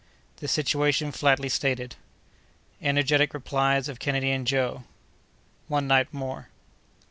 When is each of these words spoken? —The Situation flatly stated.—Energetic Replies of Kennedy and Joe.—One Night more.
—The 0.37 0.47
Situation 0.47 1.11
flatly 1.11 1.47
stated.—Energetic 1.47 3.35
Replies 3.35 3.87
of 3.87 3.99
Kennedy 3.99 4.31
and 4.31 4.47
Joe.—One 4.47 5.85
Night 5.87 6.11
more. 6.11 6.47